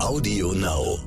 [0.00, 0.98] Audio Now.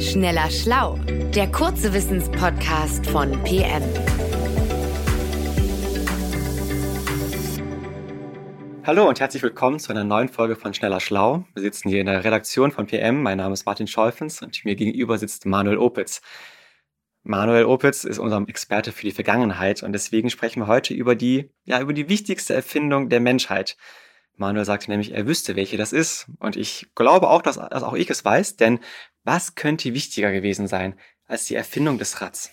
[0.00, 0.98] Schneller Schlau,
[1.32, 3.82] der kurze Wissenspodcast von PM.
[8.84, 11.44] Hallo und herzlich willkommen zu einer neuen Folge von Schneller Schlau.
[11.54, 13.22] Wir sitzen hier in der Redaktion von PM.
[13.22, 16.20] Mein Name ist Martin Scholfens und mir gegenüber sitzt Manuel Opitz.
[17.24, 21.50] Manuel Opitz ist unser Experte für die Vergangenheit und deswegen sprechen wir heute über die,
[21.64, 23.76] ja, über die wichtigste Erfindung der Menschheit.
[24.36, 26.26] Manuel sagte nämlich, er wüsste, welche das ist.
[26.40, 28.80] Und ich glaube auch, dass, dass auch ich es weiß, denn
[29.24, 32.50] was könnte wichtiger gewesen sein als die Erfindung des Rads?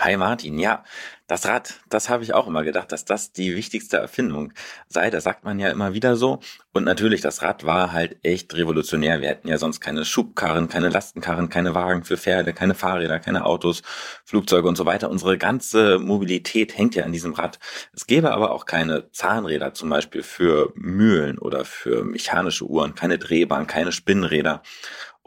[0.00, 0.84] Hi Martin, ja,
[1.26, 4.52] das Rad, das habe ich auch immer gedacht, dass das die wichtigste Erfindung
[4.86, 5.10] sei.
[5.10, 6.38] Das sagt man ja immer wieder so.
[6.72, 9.20] Und natürlich, das Rad war halt echt revolutionär.
[9.20, 13.44] Wir hätten ja sonst keine Schubkarren, keine Lastenkarren, keine Wagen für Pferde, keine Fahrräder, keine
[13.44, 13.82] Autos,
[14.24, 15.10] Flugzeuge und so weiter.
[15.10, 17.58] Unsere ganze Mobilität hängt ja an diesem Rad.
[17.92, 23.18] Es gäbe aber auch keine Zahnräder zum Beispiel für Mühlen oder für mechanische Uhren, keine
[23.18, 24.62] Drehbahn, keine Spinnräder.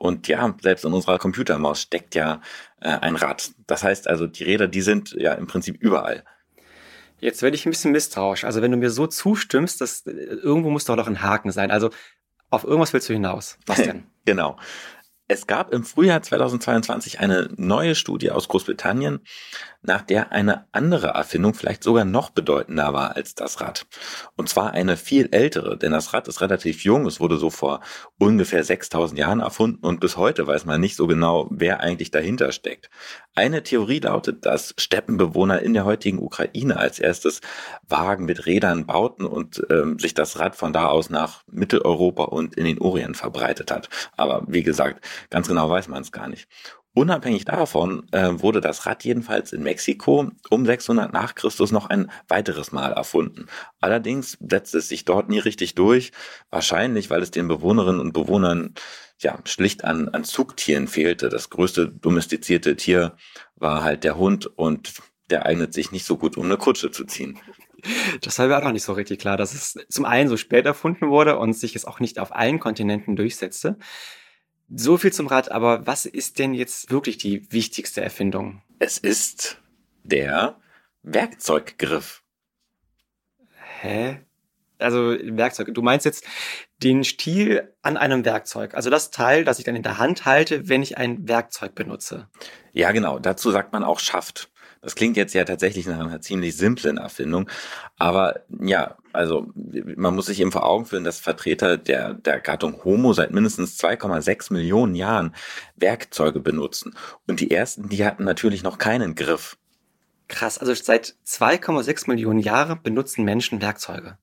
[0.01, 2.41] Und ja, selbst in unserer Computermaus steckt ja
[2.79, 3.51] äh, ein Rad.
[3.67, 6.23] Das heißt also, die Räder, die sind ja im Prinzip überall.
[7.19, 8.43] Jetzt werde ich ein bisschen misstrauisch.
[8.43, 11.69] Also wenn du mir so zustimmst, dass äh, irgendwo muss doch noch ein Haken sein.
[11.69, 11.91] Also
[12.49, 13.59] auf irgendwas willst du hinaus.
[13.67, 14.05] Was denn?
[14.25, 14.57] genau.
[15.33, 19.21] Es gab im Frühjahr 2022 eine neue Studie aus Großbritannien,
[19.81, 23.87] nach der eine andere Erfindung vielleicht sogar noch bedeutender war als das Rad.
[24.35, 27.07] Und zwar eine viel ältere, denn das Rad ist relativ jung.
[27.07, 27.79] Es wurde so vor
[28.19, 32.51] ungefähr 6000 Jahren erfunden und bis heute weiß man nicht so genau, wer eigentlich dahinter
[32.51, 32.89] steckt.
[33.33, 37.39] Eine Theorie lautet, dass Steppenbewohner in der heutigen Ukraine als erstes
[37.87, 42.55] Wagen mit Rädern bauten und ähm, sich das Rad von da aus nach Mitteleuropa und
[42.55, 43.89] in den Orient verbreitet hat.
[44.17, 46.47] Aber wie gesagt, ganz genau weiß man es gar nicht.
[46.93, 52.11] Unabhängig davon äh, wurde das Rad jedenfalls in Mexiko um 600 nach Christus noch ein
[52.27, 53.45] weiteres Mal erfunden.
[53.79, 56.11] Allerdings setzte es sich dort nie richtig durch,
[56.49, 58.73] wahrscheinlich weil es den Bewohnerinnen und Bewohnern
[59.19, 61.29] ja schlicht an, an Zugtieren fehlte.
[61.29, 63.15] Das größte domestizierte Tier
[63.55, 64.93] war halt der Hund und
[65.29, 67.39] der eignet sich nicht so gut, um eine Kutsche zu ziehen.
[68.21, 70.65] Das war mir auch noch nicht so richtig klar, dass es zum einen so spät
[70.65, 73.77] erfunden wurde und sich es auch nicht auf allen Kontinenten durchsetzte.
[74.73, 78.61] So viel zum Rad, aber was ist denn jetzt wirklich die wichtigste Erfindung?
[78.79, 79.61] Es ist
[80.03, 80.59] der
[81.03, 82.23] Werkzeuggriff.
[83.81, 84.21] Hä?
[84.79, 85.73] Also Werkzeug.
[85.73, 86.25] Du meinst jetzt
[86.81, 88.73] den Stiel an einem Werkzeug.
[88.73, 92.29] Also das Teil, das ich dann in der Hand halte, wenn ich ein Werkzeug benutze.
[92.71, 93.19] Ja, genau.
[93.19, 94.51] Dazu sagt man auch Schaft.
[94.81, 97.47] Das klingt jetzt ja tatsächlich nach einer ziemlich simplen Erfindung.
[97.97, 99.51] Aber ja, also
[99.95, 103.79] man muss sich eben vor Augen führen, dass Vertreter der, der Gattung Homo seit mindestens
[103.79, 105.35] 2,6 Millionen Jahren
[105.75, 106.95] Werkzeuge benutzen.
[107.27, 109.57] Und die ersten, die hatten natürlich noch keinen Griff.
[110.27, 114.17] Krass, also seit 2,6 Millionen Jahren benutzen Menschen Werkzeuge.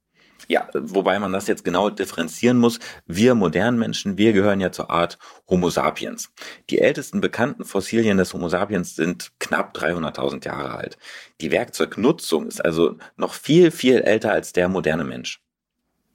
[0.50, 2.78] Ja, wobei man das jetzt genau differenzieren muss.
[3.06, 6.32] Wir modernen Menschen, wir gehören ja zur Art Homo sapiens.
[6.70, 10.96] Die ältesten bekannten Fossilien des Homo sapiens sind knapp 300.000 Jahre alt.
[11.42, 15.42] Die Werkzeugnutzung ist also noch viel, viel älter als der moderne Mensch.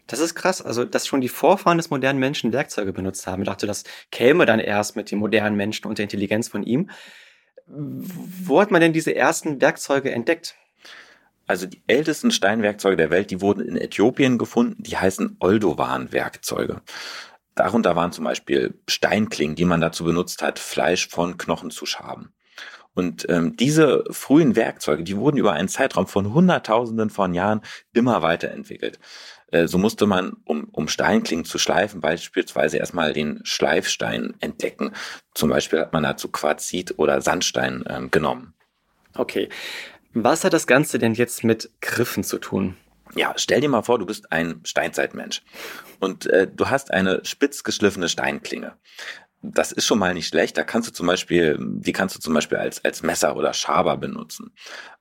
[0.07, 3.44] Das ist krass, also dass schon die Vorfahren des modernen Menschen Werkzeuge benutzt haben.
[3.44, 6.89] Ich dachte, das käme dann erst mit dem modernen Menschen und der Intelligenz von ihm.
[7.67, 10.55] Wo hat man denn diese ersten Werkzeuge entdeckt?
[11.46, 16.81] Also die ältesten Steinwerkzeuge der Welt, die wurden in Äthiopien gefunden, die heißen Oldowan-Werkzeuge.
[17.56, 22.34] Darunter waren zum Beispiel Steinklingen, die man dazu benutzt hat, Fleisch von Knochen zu schaben.
[22.96, 27.62] Und ähm, diese frühen Werkzeuge, die wurden über einen Zeitraum von Hunderttausenden von Jahren
[27.92, 29.00] immer weiterentwickelt.
[29.52, 34.92] Äh, so musste man, um, um Steinklingen zu schleifen, beispielsweise erstmal den Schleifstein entdecken.
[35.34, 38.54] Zum Beispiel hat man dazu Quarzit oder Sandstein ähm, genommen.
[39.16, 39.50] Okay,
[40.13, 42.78] was hat das Ganze denn jetzt mit Griffen zu tun?
[43.16, 45.41] Ja, stell dir mal vor, du bist ein Steinzeitmensch
[46.00, 48.74] und äh, du hast eine spitz geschliffene Steinklinge.
[49.46, 50.57] Das ist schon mal nicht schlecht.
[50.57, 53.97] Da kannst du zum Beispiel, die kannst du zum Beispiel als, als Messer oder Schaber
[53.97, 54.53] benutzen.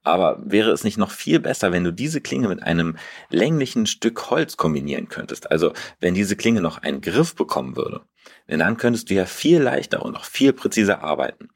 [0.03, 2.97] Aber wäre es nicht noch viel besser, wenn du diese Klinge mit einem
[3.31, 5.51] länglichen Stück Holz kombinieren könntest?
[5.53, 8.01] Also, wenn diese Klinge noch einen Griff bekommen würde.
[8.49, 11.49] Denn dann könntest du ja viel leichter und auch viel präziser arbeiten.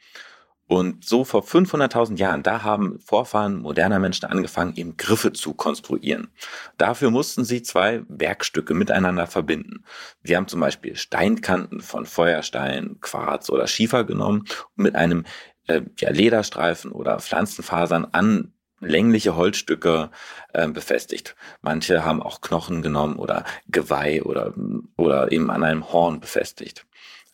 [0.68, 6.28] Und so vor 500.000 Jahren, da haben Vorfahren moderner Menschen angefangen, eben Griffe zu konstruieren.
[6.76, 9.84] Dafür mussten sie zwei Werkstücke miteinander verbinden.
[10.24, 14.44] Sie haben zum Beispiel Steinkanten von Feuerstein, Quarz oder Schiefer genommen
[14.76, 15.24] und mit einem
[15.68, 20.10] äh, ja, Lederstreifen oder Pflanzenfasern an längliche Holzstücke
[20.52, 21.34] äh, befestigt.
[21.62, 24.52] Manche haben auch Knochen genommen oder Geweih oder,
[24.96, 26.86] oder eben an einem Horn befestigt.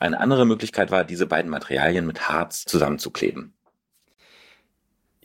[0.03, 3.55] Eine andere Möglichkeit war, diese beiden Materialien mit Harz zusammenzukleben.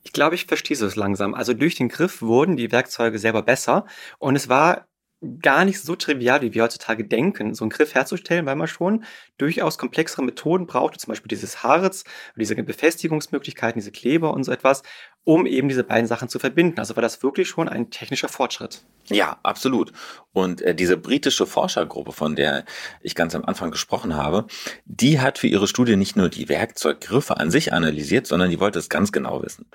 [0.04, 1.34] Ich glaube, ich verstehe es langsam.
[1.34, 3.88] Also durch den Griff wurden die Werkzeuge selber besser
[4.20, 4.88] und es war
[5.42, 9.04] gar nicht so trivial, wie wir heutzutage denken, so einen Griff herzustellen, weil man schon
[9.40, 12.04] durchaus komplexere Methoden braucht, zum Beispiel dieses Harz,
[12.36, 14.84] diese Befestigungsmöglichkeiten, diese Kleber und so etwas,
[15.28, 16.80] um eben diese beiden Sachen zu verbinden.
[16.80, 18.86] Also war das wirklich schon ein technischer Fortschritt.
[19.10, 19.92] Ja, absolut.
[20.32, 22.64] Und äh, diese britische Forschergruppe, von der
[23.02, 24.48] ich ganz am Anfang gesprochen habe,
[24.86, 28.80] die hat für ihre Studie nicht nur die Werkzeuggriffe an sich analysiert, sondern die wollte
[28.80, 29.66] es ganz genau wissen.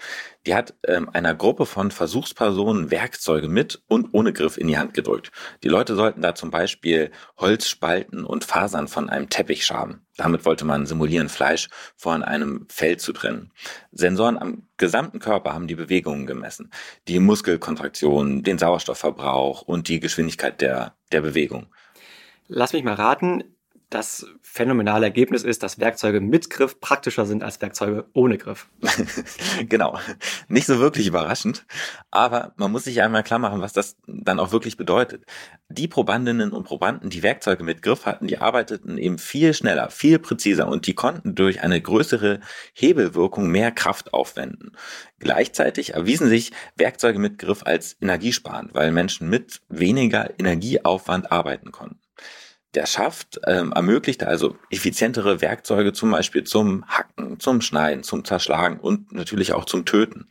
[0.47, 4.95] Die hat ähm, einer Gruppe von Versuchspersonen Werkzeuge mit und ohne Griff in die Hand
[4.95, 5.33] gedrückt.
[5.65, 10.07] Die Leute sollten da zum Beispiel Holzspalten und Fasern von einem Teppich schaben.
[10.17, 13.51] Damit wollte man simulieren, Fleisch von einem Fell zu trennen.
[13.93, 16.71] Sensoren am gesamten Körper haben die Bewegungen gemessen.
[17.09, 21.67] Die Muskelkontraktion, den Sauerstoffverbrauch und die Geschwindigkeit der, der Bewegung.
[22.49, 23.45] Lass mich mal raten,
[23.95, 28.69] das phänomenale Ergebnis ist, dass Werkzeuge mit Griff praktischer sind als Werkzeuge ohne Griff.
[29.69, 29.99] genau.
[30.49, 31.67] Nicht so wirklich überraschend,
[32.11, 35.25] aber man muss sich einmal klar machen, was das dann auch wirklich bedeutet.
[35.69, 40.19] Die Probandinnen und Probanden, die Werkzeuge mit Griff hatten, die arbeiteten eben viel schneller, viel
[40.19, 42.41] präziser und die konnten durch eine größere
[42.75, 44.73] Hebelwirkung mehr Kraft aufwenden.
[45.19, 52.02] Gleichzeitig erwiesen sich Werkzeuge mit Griff als energiesparend, weil Menschen mit weniger Energieaufwand arbeiten konnten
[52.75, 58.81] der Schaft ähm, ermöglichte also effizientere Werkzeuge zum Beispiel zum Hacken, zum Schneiden, zum Zerschlagen
[58.81, 60.27] und natürlich auch zum Töten.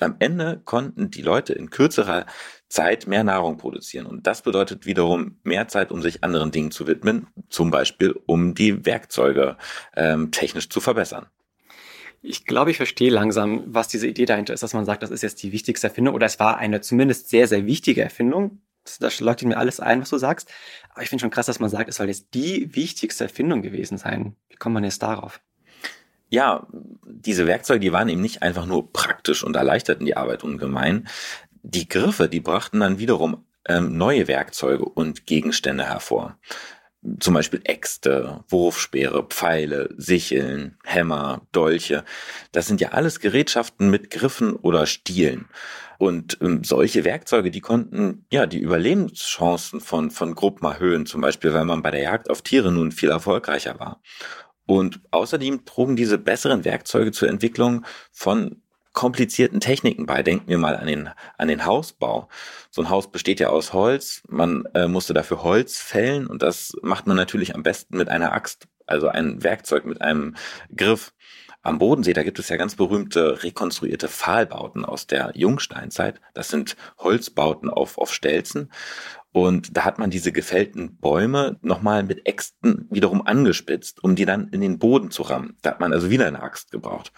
[0.00, 2.26] Am Ende konnten die Leute in kürzerer
[2.68, 6.86] Zeit mehr Nahrung produzieren und das bedeutet wiederum mehr Zeit, um sich anderen Dingen zu
[6.86, 9.56] widmen, zum Beispiel um die Werkzeuge
[9.94, 11.26] ähm, technisch zu verbessern.
[12.22, 15.22] Ich glaube, ich verstehe langsam, was diese Idee dahinter ist, dass man sagt, das ist
[15.22, 18.60] jetzt die wichtigste Erfindung oder es war eine zumindest sehr, sehr wichtige Erfindung,
[19.00, 20.50] das leuchtet mir alles ein, was du sagst.
[20.90, 23.98] Aber ich finde schon krass, dass man sagt, es soll jetzt die wichtigste Erfindung gewesen
[23.98, 24.36] sein.
[24.48, 25.40] Wie kommt man jetzt darauf?
[26.28, 26.66] Ja,
[27.04, 31.06] diese Werkzeuge, die waren eben nicht einfach nur praktisch und erleichterten die Arbeit ungemein.
[31.62, 36.38] Die Griffe, die brachten dann wiederum ähm, neue Werkzeuge und Gegenstände hervor.
[37.20, 42.04] Zum Beispiel Äxte, Wurfspeere, Pfeile, Sicheln, Hämmer, Dolche.
[42.52, 45.48] Das sind ja alles Gerätschaften mit Griffen oder Stielen.
[45.98, 51.54] Und ähm, solche Werkzeuge, die konnten ja die Überlebenschancen von, von Gruppen erhöhen, zum Beispiel,
[51.54, 54.02] weil man bei der Jagd auf Tiere nun viel erfolgreicher war.
[54.66, 58.62] Und außerdem trugen diese besseren Werkzeuge zur Entwicklung von
[58.96, 60.24] komplizierten Techniken bei.
[60.24, 62.28] Denken wir mal an den, an den Hausbau.
[62.70, 64.22] So ein Haus besteht ja aus Holz.
[64.26, 68.32] Man äh, musste dafür Holz fällen und das macht man natürlich am besten mit einer
[68.32, 70.34] Axt, also ein Werkzeug mit einem
[70.74, 71.12] Griff.
[71.62, 76.20] Am Bodensee, da gibt es ja ganz berühmte rekonstruierte Pfahlbauten aus der Jungsteinzeit.
[76.32, 78.70] Das sind Holzbauten auf, auf Stelzen.
[79.32, 84.48] Und da hat man diese gefällten Bäume nochmal mit Äxten wiederum angespitzt, um die dann
[84.48, 85.58] in den Boden zu rammen.
[85.60, 87.12] Da hat man also wieder eine Axt gebraucht.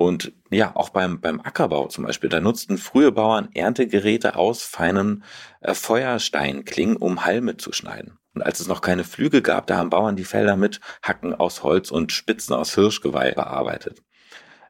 [0.00, 5.24] Und ja, auch beim, beim Ackerbau zum Beispiel, da nutzten frühe Bauern Erntegeräte aus feinen
[5.60, 8.18] äh, Feuersteinklingen, um Halme zu schneiden.
[8.34, 11.62] Und als es noch keine Flüge gab, da haben Bauern die Felder mit Hacken aus
[11.62, 14.02] Holz und Spitzen aus Hirschgeweih bearbeitet.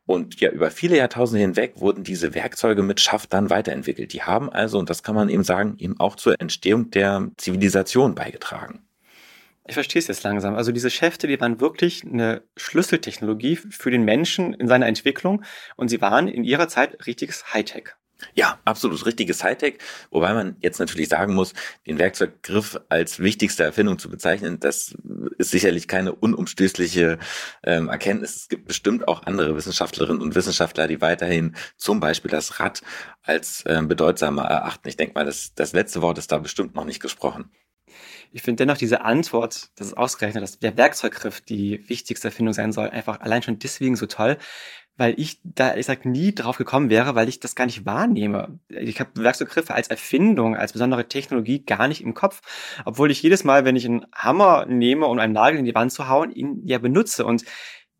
[0.04, 4.12] Und ja, über viele Jahrtausende hinweg wurden diese Werkzeuge mit Schaft dann weiterentwickelt.
[4.12, 8.16] Die haben also, und das kann man eben sagen, eben auch zur Entstehung der Zivilisation
[8.16, 8.84] beigetragen.
[9.70, 10.56] Ich verstehe es jetzt langsam.
[10.56, 15.44] Also diese Schäfte, die waren wirklich eine Schlüsseltechnologie für den Menschen in seiner Entwicklung
[15.76, 17.90] und sie waren in ihrer Zeit richtiges Hightech.
[18.34, 19.78] Ja, absolut richtiges Hightech,
[20.10, 21.54] wobei man jetzt natürlich sagen muss,
[21.86, 24.92] den Werkzeuggriff als wichtigste Erfindung zu bezeichnen, das
[25.38, 27.20] ist sicherlich keine unumstößliche
[27.62, 28.34] ähm, Erkenntnis.
[28.34, 32.82] Es gibt bestimmt auch andere Wissenschaftlerinnen und Wissenschaftler, die weiterhin zum Beispiel das Rad
[33.22, 34.88] als ähm, bedeutsamer erachten.
[34.88, 37.52] Ich denke mal, das, das letzte Wort ist da bestimmt noch nicht gesprochen.
[38.32, 42.72] Ich finde dennoch diese Antwort, das ist ausgerechnet, dass der Werkzeuggriff die wichtigste Erfindung sein
[42.72, 44.36] soll, einfach allein schon deswegen so toll,
[44.96, 48.60] weil ich da, ich sag, nie drauf gekommen wäre, weil ich das gar nicht wahrnehme.
[48.68, 52.42] Ich habe Werkzeuggriffe als Erfindung, als besondere Technologie gar nicht im Kopf,
[52.84, 55.90] obwohl ich jedes Mal, wenn ich einen Hammer nehme, um einen Nagel in die Wand
[55.90, 57.44] zu hauen, ihn ja benutze und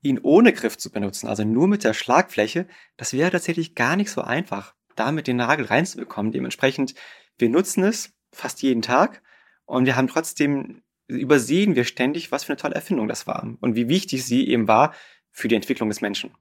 [0.03, 4.11] ihn ohne Griff zu benutzen, also nur mit der Schlagfläche, das wäre tatsächlich gar nicht
[4.11, 6.33] so einfach, damit den Nagel reinzubekommen.
[6.33, 6.95] Dementsprechend,
[7.39, 9.23] wir nutzen es fast jeden Tag
[9.71, 13.75] und wir haben trotzdem übersehen wir ständig, was für eine tolle Erfindung das war und
[13.75, 14.95] wie wichtig sie eben war
[15.31, 16.33] für die Entwicklung des Menschen.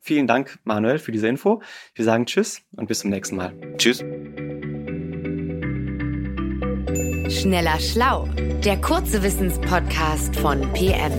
[0.00, 1.62] Vielen Dank, Manuel, für diese Info.
[1.94, 3.54] Wir sagen Tschüss und bis zum nächsten Mal.
[3.76, 3.98] Tschüss.
[7.32, 8.26] Schneller Schlau,
[8.64, 11.12] der kurze Wissenspodcast von PM.